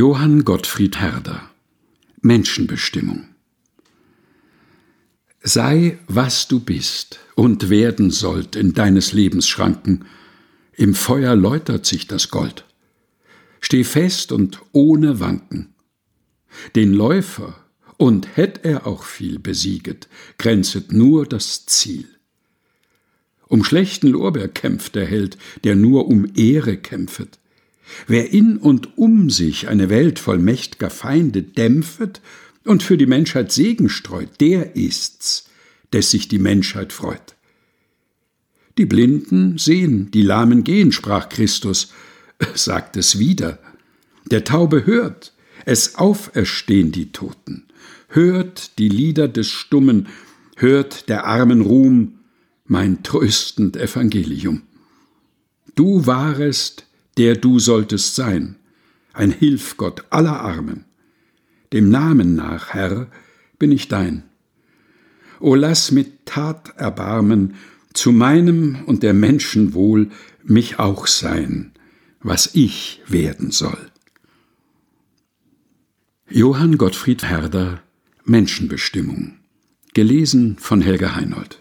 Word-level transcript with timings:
Johann 0.00 0.44
Gottfried 0.44 1.00
Herder 1.00 1.50
Menschenbestimmung 2.20 3.24
Sei, 5.42 5.98
was 6.06 6.46
du 6.46 6.60
bist 6.60 7.18
und 7.34 7.68
werden 7.68 8.12
sollt 8.12 8.54
in 8.54 8.74
deines 8.74 9.12
Lebens 9.12 9.48
Schranken, 9.48 10.04
im 10.76 10.94
Feuer 10.94 11.34
läutert 11.34 11.84
sich 11.84 12.06
das 12.06 12.28
Gold. 12.30 12.64
Steh 13.60 13.82
fest 13.82 14.30
und 14.30 14.60
ohne 14.70 15.18
Wanken. 15.18 15.74
Den 16.76 16.92
Läufer, 16.92 17.56
und 17.96 18.36
hätt 18.36 18.60
er 18.62 18.86
auch 18.86 19.02
viel 19.02 19.40
besieget, 19.40 20.06
grenzet 20.38 20.92
nur 20.92 21.26
das 21.26 21.66
Ziel. 21.66 22.06
Um 23.48 23.64
schlechten 23.64 24.06
Lorbeer 24.06 24.46
kämpft 24.46 24.94
der 24.94 25.06
Held, 25.06 25.38
der 25.64 25.74
nur 25.74 26.06
um 26.06 26.30
Ehre 26.36 26.76
kämpfet. 26.76 27.40
Wer 28.06 28.32
in 28.32 28.56
und 28.56 28.98
um 28.98 29.30
sich 29.30 29.68
eine 29.68 29.90
Welt 29.90 30.18
voll 30.18 30.38
mächt'ger 30.38 30.90
Feinde 30.90 31.42
dämpfet 31.42 32.20
und 32.64 32.82
für 32.82 32.96
die 32.96 33.06
Menschheit 33.06 33.52
Segen 33.52 33.88
streut, 33.88 34.40
der 34.40 34.76
ist's, 34.76 35.48
des 35.92 36.10
sich 36.10 36.28
die 36.28 36.38
Menschheit 36.38 36.92
freut. 36.92 37.34
Die 38.76 38.86
Blinden 38.86 39.58
sehen, 39.58 40.10
die 40.12 40.22
Lahmen 40.22 40.64
gehen, 40.64 40.92
sprach 40.92 41.28
Christus, 41.28 41.92
sagt 42.54 42.96
es 42.96 43.18
wieder. 43.18 43.58
Der 44.30 44.44
Taube 44.44 44.86
hört, 44.86 45.32
es 45.64 45.96
auferstehen 45.96 46.92
die 46.92 47.10
Toten, 47.10 47.64
hört 48.08 48.78
die 48.78 48.88
Lieder 48.88 49.28
des 49.28 49.48
Stummen, 49.48 50.08
hört 50.56 51.08
der 51.08 51.26
Armen 51.26 51.62
Ruhm, 51.62 52.18
mein 52.66 53.02
tröstend 53.02 53.76
Evangelium. 53.76 54.62
Du 55.74 56.06
warest 56.06 56.87
der 57.18 57.36
du 57.36 57.58
solltest 57.58 58.14
sein, 58.14 58.56
ein 59.12 59.32
Hilfgott 59.32 60.04
aller 60.10 60.40
Armen. 60.40 60.84
Dem 61.72 61.90
Namen 61.90 62.34
nach, 62.34 62.72
Herr, 62.72 63.08
bin 63.58 63.72
ich 63.72 63.88
dein. 63.88 64.22
O 65.40 65.54
lass 65.54 65.90
mit 65.90 66.24
Tat 66.24 66.72
erbarmen, 66.76 67.54
zu 67.92 68.12
meinem 68.12 68.84
und 68.86 69.02
der 69.02 69.14
Menschen 69.14 69.74
Wohl 69.74 70.10
mich 70.44 70.78
auch 70.78 71.06
sein, 71.06 71.72
was 72.20 72.50
ich 72.54 73.02
werden 73.06 73.50
soll. 73.50 73.90
Johann 76.30 76.78
Gottfried 76.78 77.24
Herder 77.24 77.82
Menschenbestimmung 78.24 79.38
gelesen 79.94 80.56
von 80.58 80.80
Helga 80.80 81.16
Heinold 81.16 81.58